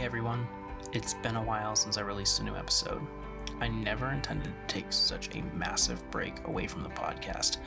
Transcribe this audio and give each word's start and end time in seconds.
Hey 0.00 0.06
everyone, 0.06 0.48
it's 0.94 1.12
been 1.12 1.36
a 1.36 1.42
while 1.42 1.76
since 1.76 1.98
I 1.98 2.00
released 2.00 2.40
a 2.40 2.42
new 2.42 2.56
episode. 2.56 3.06
I 3.60 3.68
never 3.68 4.10
intended 4.12 4.46
to 4.46 4.74
take 4.74 4.90
such 4.90 5.28
a 5.36 5.42
massive 5.54 6.10
break 6.10 6.46
away 6.46 6.66
from 6.68 6.82
the 6.82 6.88
podcast, 6.88 7.58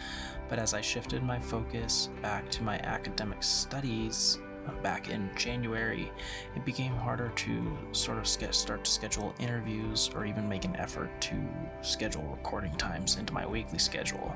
but 0.50 0.58
as 0.58 0.74
I 0.74 0.82
shifted 0.82 1.22
my 1.22 1.38
focus 1.38 2.10
back 2.24 2.50
to 2.50 2.64
my 2.64 2.80
academic 2.80 3.44
studies 3.44 4.40
uh, 4.68 4.72
back 4.82 5.12
in 5.12 5.30
January, 5.36 6.12
it 6.56 6.66
became 6.66 6.96
harder 6.96 7.30
to 7.36 7.78
sort 7.92 8.18
of 8.18 8.28
start 8.28 8.84
to 8.84 8.92
schedule 8.92 9.36
interviews 9.38 10.10
or 10.16 10.26
even 10.26 10.50
make 10.50 10.66
an 10.66 10.76
effort 10.78 11.12
to 11.22 11.36
schedule 11.84 12.24
recording 12.24 12.74
times 12.78 13.18
into 13.18 13.32
my 13.32 13.46
weekly 13.46 13.78
schedule. 13.78 14.36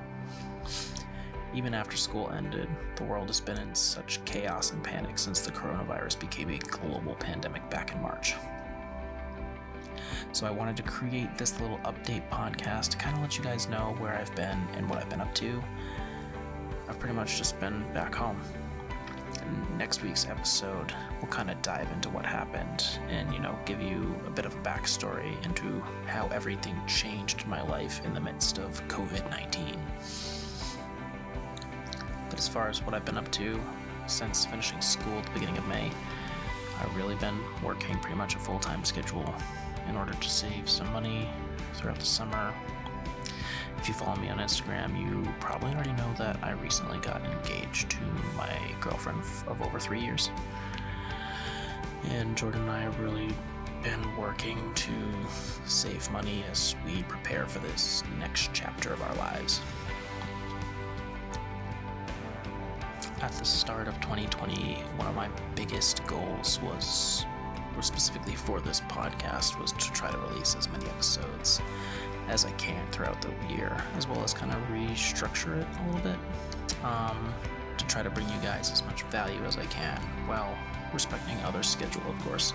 Even 1.54 1.74
after 1.74 1.98
school 1.98 2.30
ended, 2.32 2.68
the 2.96 3.04
world 3.04 3.28
has 3.28 3.40
been 3.40 3.58
in 3.58 3.74
such 3.74 4.24
chaos 4.26 4.72
and 4.72 4.84
panic 4.84 5.18
since 5.18 5.40
the 5.42 5.52
coronavirus 5.52 6.20
became 6.20 6.50
a 6.50 6.58
global 6.58 7.16
pandemic 7.16 7.68
back 7.70 7.94
in 7.94 8.02
March. 8.02 8.36
So 10.34 10.46
I 10.46 10.52
wanted 10.52 10.78
to 10.78 10.84
create 10.84 11.38
this 11.38 11.60
little 11.60 11.78
update 11.80 12.30
podcast 12.30 12.90
to 12.90 12.98
kind 12.98 13.16
of 13.16 13.22
let 13.22 13.38
you 13.38 13.44
guys 13.44 13.68
know 13.68 13.96
where 13.98 14.14
I've 14.14 14.36
been 14.36 14.60
and 14.74 14.90
what 14.90 15.00
I've 15.00 15.10
been 15.10 15.22
up 15.22 15.34
to. 15.36 15.64
I've 16.88 17.00
pretty 17.00 17.16
much 17.16 17.38
just 17.38 17.60
been 17.60 17.82
back 17.94 18.14
home. 18.14 18.40
And 19.42 19.78
next 19.78 20.04
week's 20.04 20.28
episode, 20.28 20.94
we'll 21.22 21.32
kind 21.32 21.50
of 21.50 21.62
dive 21.62 21.90
into 21.92 22.10
what 22.10 22.26
happened 22.26 22.86
and, 23.10 23.34
you 23.34 23.40
know, 23.40 23.58
give 23.66 23.82
you 23.82 24.16
a 24.26 24.30
bit 24.30 24.46
of 24.46 24.54
a 24.54 24.60
backstory 24.60 25.44
into 25.46 25.82
how 26.06 26.28
everything 26.28 26.76
changed 26.88 27.46
my 27.48 27.62
life 27.64 28.02
in 28.06 28.14
the 28.14 28.22
midst 28.22 28.58
of 28.58 28.86
COVID 28.88 29.30
19. 29.30 29.80
But 32.38 32.44
as 32.44 32.50
far 32.50 32.70
as 32.70 32.84
what 32.84 32.94
I've 32.94 33.04
been 33.04 33.18
up 33.18 33.32
to 33.32 33.60
since 34.06 34.46
finishing 34.46 34.80
school 34.80 35.18
at 35.18 35.26
the 35.26 35.32
beginning 35.32 35.58
of 35.58 35.68
May, 35.68 35.90
I've 36.80 36.96
really 36.96 37.16
been 37.16 37.40
working 37.64 37.98
pretty 37.98 38.16
much 38.16 38.36
a 38.36 38.38
full 38.38 38.60
time 38.60 38.86
schedule 38.86 39.34
in 39.90 39.98
order 39.98 40.14
to 40.14 40.30
save 40.30 40.70
some 40.70 40.86
money 40.94 41.28
throughout 41.74 41.98
the 41.98 42.06
summer. 42.06 42.54
If 43.80 43.88
you 43.88 43.96
follow 43.96 44.18
me 44.18 44.30
on 44.30 44.38
Instagram, 44.38 44.96
you 45.00 45.28
probably 45.40 45.74
already 45.74 45.94
know 45.94 46.14
that 46.20 46.38
I 46.44 46.52
recently 46.52 47.00
got 47.00 47.24
engaged 47.26 47.90
to 47.90 48.04
my 48.38 48.56
girlfriend 48.82 49.24
of 49.48 49.60
over 49.60 49.80
three 49.80 50.02
years. 50.02 50.30
And 52.10 52.38
Jordan 52.38 52.62
and 52.62 52.70
I 52.70 52.82
have 52.82 53.00
really 53.00 53.34
been 53.82 54.16
working 54.16 54.60
to 54.76 54.92
save 55.66 56.08
money 56.12 56.44
as 56.52 56.76
we 56.86 57.02
prepare 57.02 57.48
for 57.48 57.58
this 57.68 58.04
next 58.20 58.52
chapter 58.54 58.94
of 58.94 59.02
our 59.02 59.16
lives. 59.16 59.60
At 63.22 63.32
the 63.32 63.46
start 63.46 63.88
of 63.88 63.96
2020, 63.96 64.76
one 64.98 65.08
of 65.08 65.16
my 65.16 65.28
biggest 65.56 66.06
goals 66.06 66.60
was 66.62 67.26
or 67.78 67.84
specifically 67.84 68.36
for 68.36 68.60
this 68.60 68.82
podcast, 68.82 69.60
was 69.60 69.72
to 69.72 69.92
try 69.92 70.12
to 70.12 70.18
release 70.18 70.56
as 70.56 70.68
many 70.70 70.86
episodes 70.88 71.62
as 72.28 72.44
I 72.44 72.52
can 72.54 72.86
throughout 72.92 73.22
the 73.22 73.32
year, 73.54 73.82
as 73.96 74.08
well 74.08 74.22
as 74.24 74.34
kind 74.34 74.52
of 74.52 74.58
restructure 74.70 75.62
it 75.62 75.68
a 75.80 75.86
little 75.86 76.02
bit 76.02 76.84
um, 76.84 77.34
to 77.78 77.86
try 77.86 78.02
to 78.02 78.10
bring 78.10 78.28
you 78.28 78.40
guys 78.42 78.72
as 78.72 78.84
much 78.84 79.04
value 79.04 79.42
as 79.46 79.58
I 79.58 79.66
can 79.68 80.02
while 80.26 80.58
respecting 80.92 81.38
others' 81.46 81.68
schedule, 81.68 82.02
of 82.10 82.20
course. 82.26 82.54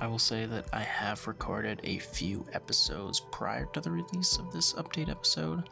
I 0.00 0.06
will 0.06 0.18
say 0.18 0.44
that 0.46 0.66
I 0.72 0.80
have 0.80 1.26
recorded 1.26 1.80
a 1.84 1.98
few 1.98 2.44
episodes 2.52 3.20
prior 3.20 3.66
to 3.72 3.80
the 3.80 3.90
release 3.90 4.38
of 4.38 4.52
this 4.52 4.72
update 4.74 5.08
episode 5.08 5.68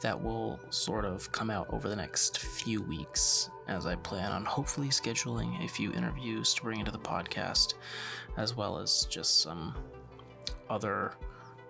that 0.00 0.20
will 0.20 0.60
sort 0.70 1.04
of 1.04 1.30
come 1.32 1.50
out 1.50 1.66
over 1.72 1.88
the 1.88 1.96
next 1.96 2.38
few 2.38 2.80
weeks 2.82 3.50
as 3.66 3.84
I 3.86 3.96
plan 3.96 4.30
on 4.30 4.44
hopefully 4.44 4.88
scheduling 4.88 5.64
a 5.64 5.68
few 5.68 5.92
interviews 5.92 6.54
to 6.54 6.62
bring 6.62 6.78
into 6.78 6.92
the 6.92 6.98
podcast, 6.98 7.74
as 8.36 8.56
well 8.56 8.78
as 8.78 9.06
just 9.10 9.40
some 9.40 9.74
other 10.70 11.14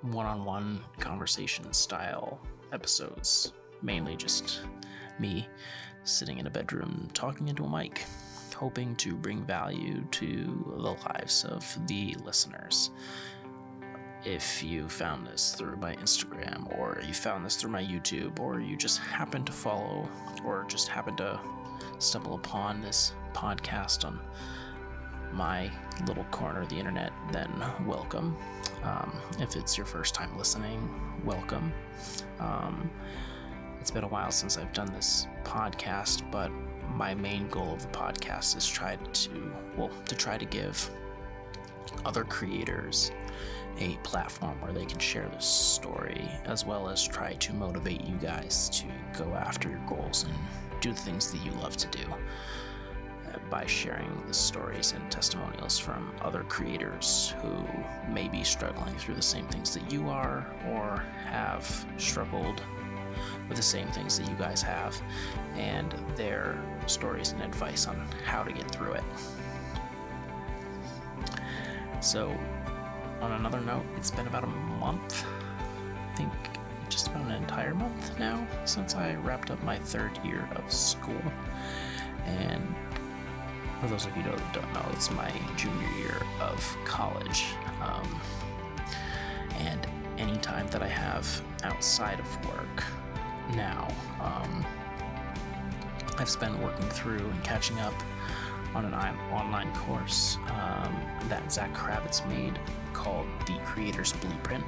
one 0.02 0.26
on 0.26 0.44
one 0.44 0.84
conversation 1.00 1.72
style 1.72 2.38
episodes. 2.72 3.52
Mainly 3.82 4.16
just 4.16 4.60
me 5.18 5.48
sitting 6.04 6.38
in 6.38 6.46
a 6.46 6.50
bedroom 6.50 7.08
talking 7.14 7.48
into 7.48 7.64
a 7.64 7.68
mic 7.68 8.04
hoping 8.56 8.96
to 8.96 9.14
bring 9.14 9.44
value 9.44 10.02
to 10.10 10.74
the 10.78 10.92
lives 10.92 11.44
of 11.44 11.86
the 11.86 12.16
listeners. 12.24 12.90
If 14.24 14.62
you 14.62 14.88
found 14.88 15.26
this 15.26 15.54
through 15.54 15.76
my 15.76 15.94
Instagram, 15.96 16.76
or 16.78 17.00
you 17.06 17.12
found 17.12 17.44
this 17.44 17.56
through 17.56 17.70
my 17.70 17.82
YouTube, 17.82 18.40
or 18.40 18.58
you 18.58 18.74
just 18.76 18.98
happen 18.98 19.44
to 19.44 19.52
follow, 19.52 20.08
or 20.42 20.64
just 20.68 20.88
happen 20.88 21.14
to 21.16 21.38
stumble 21.98 22.34
upon 22.34 22.80
this 22.80 23.12
podcast 23.34 24.06
on 24.06 24.18
my 25.32 25.70
little 26.06 26.24
corner 26.24 26.62
of 26.62 26.70
the 26.70 26.76
internet, 26.76 27.12
then 27.32 27.52
welcome. 27.84 28.34
Um, 28.82 29.20
if 29.38 29.54
it's 29.54 29.76
your 29.76 29.86
first 29.86 30.14
time 30.14 30.36
listening, 30.38 30.88
welcome. 31.24 31.74
Um, 32.40 32.90
it's 33.80 33.90
been 33.90 34.04
a 34.04 34.08
while 34.08 34.30
since 34.30 34.56
I've 34.56 34.72
done 34.72 34.90
this 34.94 35.26
podcast, 35.44 36.28
but 36.30 36.50
my 36.94 37.14
main 37.14 37.48
goal 37.48 37.72
of 37.72 37.82
the 37.82 37.98
podcast 37.98 38.56
is 38.56 38.66
try 38.66 38.96
to 39.12 39.52
well 39.76 39.90
to 40.06 40.14
try 40.14 40.38
to 40.38 40.44
give 40.44 40.90
other 42.04 42.24
creators 42.24 43.12
a 43.78 43.96
platform 44.02 44.60
where 44.60 44.72
they 44.72 44.84
can 44.84 44.98
share 44.98 45.28
their 45.28 45.40
story 45.40 46.28
as 46.44 46.64
well 46.64 46.88
as 46.88 47.06
try 47.06 47.34
to 47.34 47.52
motivate 47.52 48.02
you 48.04 48.16
guys 48.16 48.70
to 48.70 48.86
go 49.18 49.32
after 49.34 49.68
your 49.68 49.82
goals 49.86 50.24
and 50.24 50.34
do 50.80 50.92
the 50.92 51.00
things 51.00 51.30
that 51.30 51.44
you 51.44 51.50
love 51.52 51.76
to 51.76 51.86
do 51.88 52.04
uh, 52.08 53.38
by 53.50 53.66
sharing 53.66 54.22
the 54.26 54.34
stories 54.34 54.92
and 54.92 55.10
testimonials 55.10 55.78
from 55.78 56.12
other 56.22 56.42
creators 56.44 57.34
who 57.42 58.12
may 58.12 58.28
be 58.28 58.42
struggling 58.42 58.96
through 58.96 59.14
the 59.14 59.22
same 59.22 59.46
things 59.48 59.74
that 59.74 59.90
you 59.92 60.08
are 60.08 60.46
or 60.70 61.02
have 61.26 61.86
struggled 61.98 62.62
with 63.48 63.56
the 63.56 63.62
same 63.62 63.88
things 63.88 64.18
that 64.18 64.28
you 64.28 64.34
guys 64.36 64.62
have 64.62 65.00
and 65.54 65.94
their 66.16 66.58
stories 66.86 67.32
and 67.32 67.42
advice 67.42 67.86
on 67.86 67.96
how 68.24 68.42
to 68.42 68.52
get 68.52 68.70
through 68.70 68.92
it. 68.92 69.04
So, 72.00 72.36
on 73.20 73.32
another 73.32 73.60
note, 73.60 73.84
it's 73.96 74.10
been 74.10 74.26
about 74.26 74.44
a 74.44 74.48
month, 74.48 75.24
I 76.12 76.16
think 76.16 76.32
just 76.88 77.08
about 77.08 77.22
an 77.26 77.32
entire 77.32 77.74
month 77.74 78.18
now, 78.18 78.46
since 78.64 78.94
I 78.94 79.14
wrapped 79.16 79.50
up 79.50 79.62
my 79.64 79.78
third 79.78 80.12
year 80.24 80.48
of 80.56 80.72
school. 80.72 81.20
And 82.24 82.74
for 83.80 83.88
those 83.88 84.06
of 84.06 84.16
you 84.16 84.22
who 84.22 84.30
don't 84.52 84.72
know, 84.72 84.86
it's 84.92 85.10
my 85.10 85.32
junior 85.56 85.88
year 85.98 86.16
of 86.40 86.76
college. 86.84 87.46
Um, 87.82 88.20
and 89.58 89.86
any 90.18 90.36
time 90.38 90.66
that 90.68 90.82
I 90.82 90.88
have 90.88 91.42
outside 91.62 92.20
of 92.20 92.46
work, 92.46 92.84
now. 93.54 93.88
Um, 94.20 94.64
I've 96.18 96.30
spent 96.30 96.58
working 96.58 96.88
through 96.88 97.18
and 97.18 97.44
catching 97.44 97.78
up 97.80 97.94
on 98.74 98.84
an 98.84 98.94
online 99.32 99.72
course 99.74 100.38
um, 100.48 100.94
that 101.28 101.50
Zach 101.50 101.72
Kravitz 101.74 102.26
made 102.28 102.58
called 102.92 103.26
The 103.46 103.58
Creator's 103.64 104.12
Blueprint. 104.14 104.64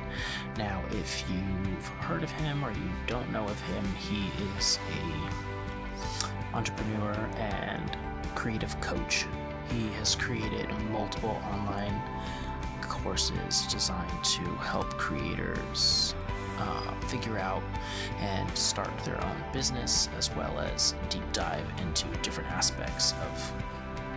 Now, 0.56 0.82
if 0.90 1.24
you've 1.30 1.86
heard 2.00 2.22
of 2.22 2.30
him 2.32 2.64
or 2.64 2.70
you 2.70 2.90
don't 3.06 3.30
know 3.32 3.44
of 3.44 3.60
him, 3.62 3.84
he 3.96 4.30
is 4.56 4.78
a 5.00 6.56
entrepreneur 6.56 7.12
and 7.36 7.96
creative 8.34 8.78
coach. 8.80 9.26
He 9.70 9.88
has 9.98 10.14
created 10.14 10.70
multiple 10.90 11.40
online 11.52 12.00
courses 12.80 13.66
designed 13.66 14.24
to 14.24 14.42
help 14.56 14.88
creators 14.96 16.14
uh, 16.58 17.00
figure 17.06 17.38
out 17.38 17.62
and 18.18 18.56
start 18.56 18.90
their 19.04 19.22
own 19.24 19.36
business, 19.52 20.08
as 20.18 20.34
well 20.34 20.58
as 20.58 20.94
deep 21.08 21.22
dive 21.32 21.66
into 21.80 22.06
different 22.22 22.50
aspects 22.50 23.14
of 23.30 23.52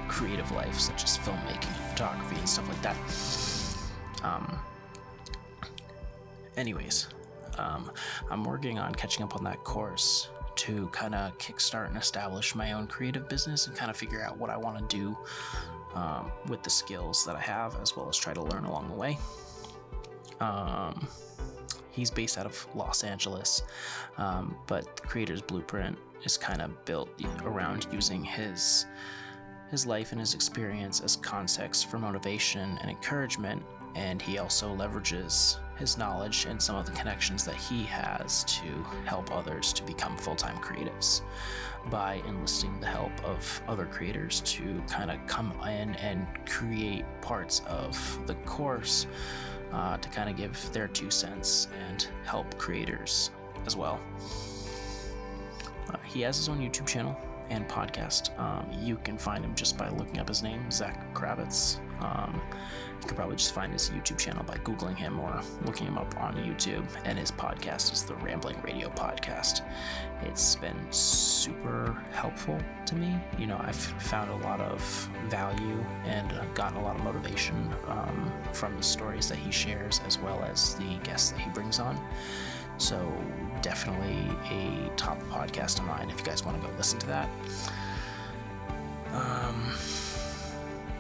creative 0.07 0.51
life, 0.51 0.79
such 0.79 1.03
as 1.03 1.17
filmmaking, 1.19 1.73
photography, 1.91 2.35
and 2.35 2.49
stuff 2.49 2.67
like 2.67 2.81
that. 2.81 2.97
Um, 4.23 4.59
anyways, 6.57 7.07
um, 7.57 7.91
I'm 8.29 8.43
working 8.43 8.79
on 8.79 8.93
catching 8.95 9.23
up 9.23 9.35
on 9.35 9.43
that 9.45 9.63
course 9.63 10.29
to 10.55 10.87
kind 10.87 11.15
of 11.15 11.37
kickstart 11.37 11.87
and 11.87 11.97
establish 11.97 12.55
my 12.55 12.73
own 12.73 12.87
creative 12.87 13.29
business 13.29 13.67
and 13.67 13.75
kind 13.75 13.89
of 13.89 13.97
figure 13.97 14.21
out 14.21 14.37
what 14.37 14.49
I 14.49 14.57
want 14.57 14.77
to 14.77 14.95
do 14.95 15.17
um, 15.95 16.31
with 16.47 16.61
the 16.63 16.69
skills 16.69 17.25
that 17.25 17.35
I 17.35 17.39
have, 17.39 17.79
as 17.81 17.95
well 17.95 18.09
as 18.09 18.17
try 18.17 18.33
to 18.33 18.41
learn 18.41 18.65
along 18.65 18.89
the 18.89 18.95
way. 18.95 19.17
Um, 20.39 21.07
He's 21.91 22.09
based 22.09 22.37
out 22.37 22.45
of 22.45 22.67
Los 22.75 23.03
Angeles, 23.03 23.63
um, 24.17 24.55
but 24.67 24.95
the 24.97 25.03
Creator's 25.03 25.41
Blueprint 25.41 25.97
is 26.23 26.37
kind 26.37 26.61
of 26.61 26.85
built 26.85 27.09
around 27.43 27.87
using 27.91 28.23
his 28.23 28.85
his 29.69 29.85
life 29.85 30.11
and 30.11 30.19
his 30.19 30.33
experience 30.33 30.99
as 30.99 31.15
context 31.15 31.89
for 31.89 31.97
motivation 31.97 32.77
and 32.81 32.89
encouragement. 32.89 33.63
And 33.95 34.21
he 34.21 34.37
also 34.37 34.75
leverages 34.75 35.57
his 35.77 35.97
knowledge 35.97 36.45
and 36.45 36.61
some 36.61 36.75
of 36.75 36.85
the 36.85 36.91
connections 36.91 37.43
that 37.45 37.55
he 37.55 37.83
has 37.83 38.43
to 38.43 38.67
help 39.05 39.31
others 39.31 39.73
to 39.73 39.83
become 39.83 40.17
full 40.17 40.35
time 40.35 40.57
creatives 40.57 41.21
by 41.89 42.21
enlisting 42.27 42.79
the 42.79 42.85
help 42.85 43.11
of 43.23 43.61
other 43.67 43.85
creators 43.85 44.41
to 44.41 44.81
kind 44.87 45.09
of 45.09 45.17
come 45.25 45.51
in 45.63 45.95
and 45.95 46.27
create 46.45 47.03
parts 47.21 47.61
of 47.67 48.19
the 48.27 48.35
course 48.45 49.07
uh, 49.71 49.97
to 49.97 50.09
kind 50.09 50.29
of 50.29 50.35
give 50.35 50.71
their 50.71 50.87
two 50.87 51.09
cents 51.09 51.67
and 51.89 52.07
help 52.25 52.57
creators 52.57 53.31
as 53.65 53.75
well. 53.75 53.99
Uh, 55.89 55.97
he 56.05 56.21
has 56.21 56.37
his 56.37 56.49
own 56.49 56.59
YouTube 56.59 56.87
channel 56.87 57.17
and 57.49 57.67
podcast. 57.67 58.37
Um, 58.39 58.65
you 58.81 58.97
can 58.97 59.17
find 59.17 59.43
him 59.43 59.53
just 59.55 59.77
by 59.77 59.89
looking 59.89 60.19
up 60.19 60.27
his 60.27 60.41
name, 60.41 60.71
Zach 60.71 61.13
Kravitz. 61.13 61.79
Um, 62.01 62.41
you 63.01 63.07
could 63.07 63.17
probably 63.17 63.35
just 63.35 63.53
find 63.53 63.73
his 63.73 63.89
YouTube 63.89 64.17
channel 64.17 64.43
by 64.43 64.57
Googling 64.57 64.95
him 64.95 65.19
or 65.19 65.41
looking 65.65 65.87
him 65.87 65.97
up 65.97 66.15
on 66.17 66.35
YouTube. 66.35 66.85
And 67.03 67.17
his 67.17 67.31
podcast 67.31 67.91
is 67.93 68.03
the 68.03 68.15
Rambling 68.15 68.61
Radio 68.61 68.89
Podcast. 68.89 69.61
It's 70.21 70.55
been 70.55 70.77
super 70.91 71.97
helpful 72.11 72.59
to 72.85 72.95
me. 72.95 73.17
You 73.39 73.47
know, 73.47 73.59
I've 73.59 73.75
found 73.75 74.29
a 74.29 74.35
lot 74.47 74.61
of 74.61 74.81
value 75.29 75.83
and 76.05 76.31
gotten 76.53 76.77
a 76.77 76.83
lot 76.83 76.95
of 76.95 77.03
motivation 77.03 77.73
um, 77.87 78.31
from 78.53 78.77
the 78.77 78.83
stories 78.83 79.29
that 79.29 79.37
he 79.37 79.51
shares 79.51 79.99
as 80.05 80.19
well 80.19 80.43
as 80.43 80.75
the 80.75 80.97
guests 81.03 81.31
that 81.31 81.39
he 81.39 81.49
brings 81.51 81.79
on. 81.79 81.99
So, 82.77 83.11
definitely 83.61 84.27
a 84.49 84.89
top 84.95 85.21
podcast 85.23 85.79
of 85.79 85.85
mine 85.85 86.09
if 86.09 86.17
you 86.19 86.25
guys 86.25 86.43
want 86.43 86.59
to 86.59 86.67
go 86.67 86.73
listen 86.77 86.97
to 86.99 87.07
that. 87.07 87.29
Um, 89.13 89.71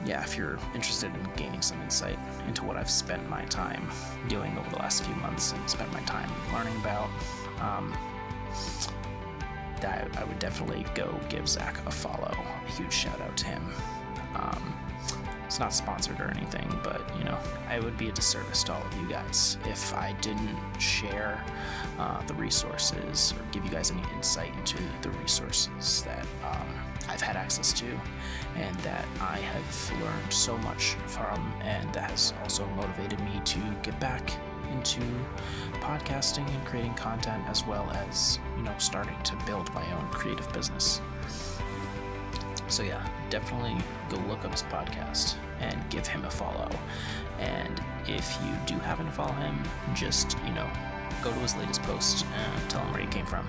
yeah, 0.05 0.23
if 0.23 0.37
you're 0.37 0.57
interested 0.73 1.13
in 1.13 1.29
gaining 1.35 1.61
some 1.61 1.81
insight 1.81 2.17
into 2.47 2.63
what 2.63 2.77
I've 2.77 2.89
spent 2.89 3.27
my 3.29 3.43
time 3.45 3.89
doing 4.27 4.57
over 4.57 4.69
the 4.69 4.77
last 4.77 5.03
few 5.03 5.15
months 5.15 5.53
and 5.53 5.69
spent 5.69 5.91
my 5.93 6.01
time 6.01 6.29
learning 6.53 6.75
about, 6.77 7.09
um, 7.59 7.95
that 9.81 10.09
I 10.17 10.23
would 10.23 10.39
definitely 10.39 10.85
go 10.95 11.19
give 11.29 11.47
Zach 11.47 11.77
a 11.85 11.91
follow. 11.91 12.31
A 12.31 12.71
huge 12.71 12.93
shout 12.93 13.19
out 13.21 13.35
to 13.37 13.45
him. 13.47 13.63
Um, 14.35 14.73
it's 15.45 15.59
not 15.59 15.73
sponsored 15.73 16.19
or 16.21 16.31
anything, 16.31 16.79
but 16.81 17.01
you 17.17 17.25
know, 17.25 17.37
I 17.67 17.79
would 17.79 17.97
be 17.97 18.07
a 18.07 18.11
disservice 18.11 18.63
to 18.63 18.73
all 18.73 18.81
of 18.81 19.01
you 19.01 19.09
guys 19.09 19.57
if 19.65 19.93
I 19.93 20.13
didn't 20.21 20.57
share 20.79 21.43
uh, 21.99 22.25
the 22.25 22.33
resources 22.35 23.33
or 23.37 23.43
give 23.51 23.65
you 23.65 23.69
guys 23.69 23.91
any 23.91 24.01
insight 24.15 24.55
into 24.55 24.77
the 25.01 25.09
resources 25.09 26.03
that 26.03 26.25
um, 26.49 26.67
I've 27.09 27.21
had 27.21 27.35
access 27.35 27.73
to 27.73 27.99
and 28.55 28.75
that 28.77 29.05
I 29.19 29.37
have 29.37 30.01
learned 30.01 30.33
so 30.33 30.57
much 30.59 30.95
from, 31.07 31.53
and 31.61 31.91
that 31.93 32.11
has 32.11 32.33
also 32.41 32.65
motivated 32.69 33.19
me 33.21 33.41
to 33.43 33.59
get 33.83 33.99
back 33.99 34.31
into 34.71 35.01
podcasting 35.81 36.47
and 36.47 36.65
creating 36.65 36.93
content 36.93 37.43
as 37.47 37.65
well 37.65 37.89
as 37.91 38.39
you 38.57 38.63
know 38.63 38.73
starting 38.77 39.15
to 39.23 39.35
build 39.45 39.73
my 39.73 39.85
own 39.93 40.07
creative 40.09 40.51
business. 40.53 41.01
So 42.67 42.83
yeah 42.83 43.05
definitely 43.29 43.77
go 44.09 44.17
look 44.27 44.45
up 44.45 44.51
his 44.51 44.63
podcast 44.63 45.35
and 45.59 45.89
give 45.89 46.07
him 46.07 46.23
a 46.25 46.31
follow. 46.31 46.69
And 47.39 47.81
if 48.07 48.37
you 48.43 48.53
do 48.65 48.79
happen 48.79 49.05
to 49.05 49.11
follow 49.11 49.33
him 49.33 49.57
just 49.93 50.37
you 50.45 50.53
know 50.53 50.69
go 51.21 51.31
to 51.31 51.39
his 51.39 51.55
latest 51.55 51.81
post 51.83 52.25
and 52.35 52.69
tell 52.69 52.81
him 52.81 52.93
where 52.93 53.01
he 53.01 53.07
came 53.07 53.25
from. 53.25 53.47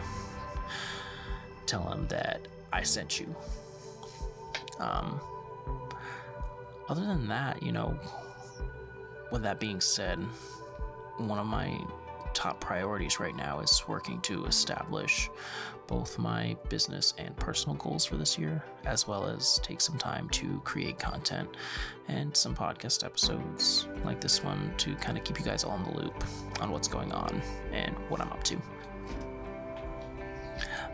Tell 1.66 1.88
him 1.90 2.06
that 2.08 2.46
i 2.72 2.82
sent 2.82 3.20
you. 3.20 3.34
Um, 4.78 5.20
other 6.88 7.04
than 7.06 7.28
that 7.28 7.62
you 7.62 7.72
know 7.72 7.98
with 9.30 9.42
that 9.42 9.60
being 9.60 9.80
said 9.80 10.18
one 11.18 11.38
of 11.38 11.46
my 11.46 11.78
top 12.34 12.60
priorities 12.60 13.20
right 13.20 13.36
now 13.36 13.60
is 13.60 13.84
working 13.86 14.20
to 14.22 14.44
establish 14.46 15.30
both 15.86 16.18
my 16.18 16.56
business 16.68 17.12
and 17.18 17.36
personal 17.36 17.76
goals 17.76 18.04
for 18.04 18.16
this 18.16 18.38
year, 18.38 18.64
as 18.84 19.06
well 19.06 19.26
as 19.26 19.58
take 19.62 19.80
some 19.80 19.98
time 19.98 20.28
to 20.30 20.60
create 20.64 20.98
content 20.98 21.48
and 22.08 22.34
some 22.36 22.54
podcast 22.54 23.04
episodes 23.04 23.86
like 24.04 24.20
this 24.20 24.42
one 24.42 24.72
to 24.78 24.94
kind 24.96 25.18
of 25.18 25.24
keep 25.24 25.38
you 25.38 25.44
guys 25.44 25.64
all 25.64 25.76
in 25.76 25.84
the 25.84 26.00
loop 26.00 26.24
on 26.60 26.70
what's 26.70 26.88
going 26.88 27.12
on 27.12 27.42
and 27.72 27.94
what 28.08 28.20
I'm 28.20 28.32
up 28.32 28.42
to 28.44 28.56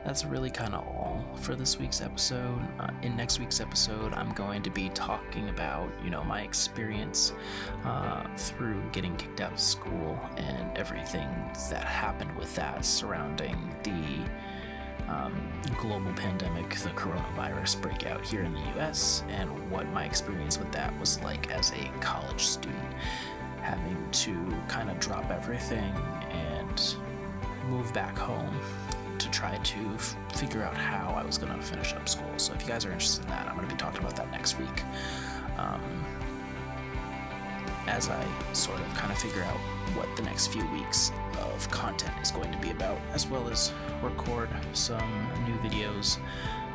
that's 0.05 0.25
really 0.25 0.51
kind 0.51 0.75
of 0.75 0.87
all 0.87 1.25
for 1.37 1.55
this 1.55 1.79
week's 1.79 2.01
episode. 2.01 2.61
Uh, 2.79 2.91
in 3.03 3.17
next 3.17 3.39
week's 3.39 3.61
episode, 3.61 4.15
I'm 4.15 4.33
going 4.33 4.63
to 4.63 4.71
be 4.71 4.89
talking 4.91 5.49
about, 5.49 5.91
you 6.03 6.11
know, 6.11 6.25
my 6.25 6.43
experience 6.43 7.33
uh, 7.85 8.25
through 8.37 8.81
getting 8.93 9.17
kicked 9.17 9.41
out 9.41 9.53
of 9.53 9.61
school 9.61 10.19
and 10.37 10.77
everything 10.77 11.29
that 11.71 11.85
happened 11.85 12.35
with 12.37 12.55
that 12.55 12.85
surrounding 12.85 13.75
the 13.83 15.13
um, 15.13 15.35
global 15.79 16.13
pandemic, 16.13 16.71
the 16.77 16.91
coronavirus 16.91 17.81
breakout 17.81 18.25
here 18.27 18.43
in 18.43 18.53
the 18.53 18.79
US, 18.79 19.25
and 19.29 19.49
what 19.71 19.89
my 19.89 20.05
experience 20.05 20.59
with 20.59 20.71
that 20.73 20.99
was 21.01 21.21
like 21.23 21.51
as 21.51 21.73
a 21.73 21.91
college 22.01 22.45
student, 22.45 22.95
having 23.61 23.97
to 24.13 24.35
kind 24.69 24.91
of 24.91 24.99
drop 25.01 25.31
everything 25.31 25.93
and 26.31 26.97
move 27.69 27.93
back 27.93 28.17
home 28.17 28.55
to 29.19 29.31
try 29.31 29.57
to 29.57 29.79
f- 29.95 30.17
figure 30.35 30.63
out 30.63 30.77
how 30.77 31.13
I 31.13 31.25
was 31.25 31.39
going 31.39 31.53
to 31.53 31.63
finish 31.63 31.93
up 31.93 32.09
school. 32.09 32.31
So 32.37 32.53
if 32.55 32.63
you 32.63 32.69
guys 32.69 32.85
are 32.85 32.93
interested 32.93 33.25
in 33.25 33.31
that, 33.31 33.49
I'm 33.49 33.57
going 33.57 33.69
to 33.69 33.75
be 33.75 33.79
talking 33.79 34.01
about 34.01 34.17
that 34.17 34.31
next 34.31 34.59
week. 34.59 34.83
Um, 35.57 36.05
as 37.87 38.11
I 38.11 38.25
sort 38.53 38.81
of 38.81 38.87
kind 38.95 39.11
of 39.11 39.19
figure 39.19 39.43
out 39.43 39.59
what 39.97 40.15
the 40.17 40.23
next 40.23 40.49
few 40.49 40.67
weeks 40.69 41.11
of 41.41 41.71
content 41.71 42.13
is 42.23 42.31
going 42.31 42.53
to 42.53 42.59
be 42.59 42.71
about, 42.71 42.99
as 43.13 43.27
well 43.27 43.49
as 43.49 43.73
record 44.03 44.51
some 44.73 45.29
new 45.47 45.57
videos. 45.69 46.19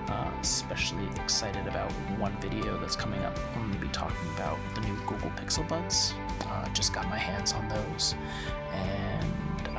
Uh, 0.10 0.30
especially 0.42 1.08
excited 1.16 1.66
about 1.66 1.90
one 2.20 2.36
video 2.42 2.78
that's 2.80 2.96
coming 2.96 3.22
up. 3.22 3.40
I'm 3.56 3.70
going 3.70 3.80
to 3.80 3.86
be 3.86 3.92
talking 3.94 4.30
about 4.36 4.58
the 4.76 4.82
new 4.82 4.96
Google 5.08 5.30
Pixel 5.30 5.66
Buds. 5.66 6.14
Uh, 6.42 6.68
just 6.70 6.92
got 6.94 7.08
my 7.10 7.18
hands 7.18 7.54
on 7.54 7.70
those, 7.70 8.14
and 8.74 9.24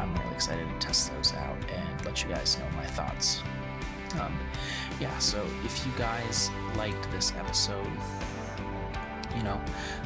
I'm 0.05 0.15
really 0.17 0.35
excited 0.35 0.69
to 0.69 0.87
test 0.87 1.11
those 1.15 1.33
out 1.33 1.57
and 1.71 2.05
let 2.05 2.23
you 2.23 2.29
guys 2.29 2.59
know 2.59 2.67
my 2.77 2.85
thoughts. 2.85 3.43
Um, 4.21 4.39
yeah, 5.01 5.17
so 5.19 5.45
if 5.65 5.87
you 5.87 5.93
guys 5.97 6.51
liked 6.77 7.11
this 7.11 7.33
episode, 7.39 7.89
you 9.35 9.43
know, 9.43 9.61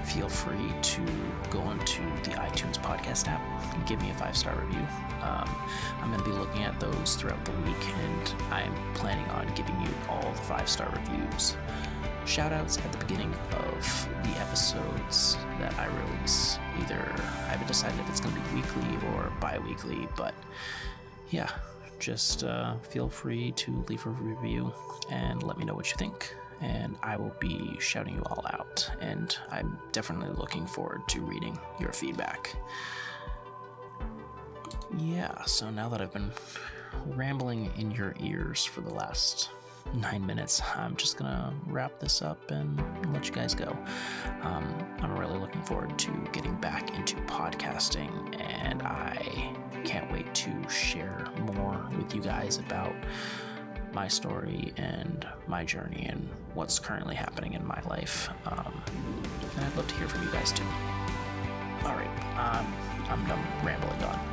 feel 0.05 0.29
free 0.29 0.73
to 0.81 1.03
go 1.51 1.59
onto 1.61 2.03
the 2.23 2.31
iTunes 2.31 2.79
podcast 2.79 3.27
app 3.29 3.43
and 3.75 3.87
give 3.87 4.01
me 4.01 4.11
a 4.11 4.15
five 4.15 4.37
star 4.37 4.55
review. 4.65 4.87
Um, 5.21 5.55
I'm 6.01 6.13
going 6.13 6.23
to 6.23 6.31
be 6.31 6.37
looking 6.37 6.63
at 6.63 6.79
those 6.79 7.17
throughout 7.17 7.45
the 7.45 7.51
week, 7.51 7.89
and 8.07 8.35
I'm 8.51 8.75
planning 8.95 9.29
on 9.31 9.53
giving 9.55 9.79
you 9.81 9.91
all 10.09 10.23
the 10.31 10.43
five 10.43 10.69
star 10.69 10.89
reviews 10.95 11.57
shout 12.29 12.53
outs 12.53 12.77
at 12.77 12.93
the 12.93 12.99
beginning 12.99 13.33
of 13.53 14.09
the 14.23 14.39
episodes 14.41 15.39
that 15.59 15.75
I 15.79 15.87
release. 15.87 16.59
Either 16.79 17.11
I 17.47 17.53
haven't 17.53 17.69
decided 17.69 17.99
if 18.01 18.09
it's 18.11 18.21
going 18.21 18.35
to 18.35 18.41
be 18.41 18.57
weekly 18.57 19.09
or 19.09 19.33
bi 19.41 19.59
weekly, 19.59 20.07
but 20.15 20.35
yeah, 21.31 21.51
just 21.99 22.45
uh, 22.45 22.77
feel 22.81 23.09
free 23.09 23.53
to 23.53 23.83
leave 23.89 24.05
a 24.05 24.11
review 24.11 24.73
and 25.11 25.43
let 25.43 25.57
me 25.57 25.65
know 25.65 25.75
what 25.75 25.91
you 25.91 25.97
think. 25.97 26.35
And 26.61 26.97
I 27.03 27.17
will 27.17 27.35
be 27.41 27.77
shouting 27.81 28.17
you 28.17 28.23
all 28.27 28.45
out. 28.53 28.91
And 29.01 29.35
I'm 29.51 29.79
definitely 29.93 30.37
looking 30.37 30.67
forward 30.67 31.09
to 31.09 31.21
reading 31.21 31.59
your 31.81 31.93
feedback. 31.93 32.55
Yeah, 34.99 35.45
so 35.45 35.71
now 35.71 35.89
that 35.89 36.03
I've 36.03 36.13
been 36.13 36.33
rambling 37.07 37.71
in 37.79 37.91
your 37.91 38.15
ears 38.21 38.65
for 38.67 38.83
the 38.83 38.93
last 38.93 39.51
nine 39.95 40.25
minutes, 40.27 40.61
I'm 40.77 40.97
just 40.97 41.17
gonna 41.17 41.53
wrap 41.67 41.99
this 41.99 42.23
up 42.23 42.51
and 42.51 42.83
let 43.13 43.27
you 43.27 43.33
guys 43.35 43.55
go. 43.55 43.77
Um, 44.43 44.87
I'm 45.01 45.17
really 45.17 45.39
looking 45.39 45.63
forward 45.63 45.99
to 45.99 46.11
getting 46.33 46.55
back 46.57 46.95
into 46.97 47.17
podcasting, 47.23 48.41
and 48.41 48.83
I 48.83 49.55
can't 49.85 50.11
wait 50.13 50.35
to 50.35 50.69
share 50.69 51.27
more 51.55 51.89
with 51.97 52.15
you 52.15 52.21
guys 52.21 52.59
about 52.59 52.95
my 53.95 54.07
story 54.07 54.73
and 54.77 55.27
my 55.47 55.65
journey 55.65 56.07
and 56.09 56.29
what's 56.55 56.79
currently 56.79 57.15
happening 57.15 57.55
in 57.55 57.67
my 57.67 57.81
life. 57.89 58.29
Um, 58.47 58.83
and 59.57 59.65
I'd 59.65 59.77
love 59.77 59.89
to 59.89 59.95
hear 59.95 60.09
from 60.09 60.23
you 60.25 60.31
guys 60.33 60.53
too. 60.53 60.65
All 61.85 61.95
right, 61.95 62.09
um, 62.39 62.67
I'm 63.09 63.25
done 63.27 63.45
rambling 63.65 64.03
on. 64.05 64.28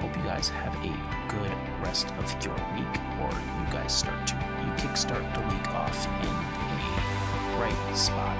Hope 0.00 0.16
you 0.16 0.22
guys 0.22 0.48
have 0.48 0.74
a 0.76 0.92
good 1.28 1.52
rest 1.82 2.10
of 2.18 2.44
your 2.44 2.54
week, 2.74 3.00
or 3.20 3.30
you 3.30 3.66
guys 3.70 3.94
start 3.94 4.26
to 4.28 4.34
you 4.34 4.72
kickstart 4.76 5.34
the 5.34 5.40
week 5.54 5.68
off 5.74 6.06
in 6.06 6.26
a 6.26 7.56
bright 7.58 7.96
spot. 7.96 8.36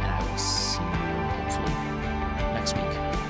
And 0.00 0.10
I 0.10 0.30
will 0.30 0.38
see 0.38 0.82
you 0.82 1.14
hopefully 1.36 1.74
next 2.54 2.74
week. 2.76 3.23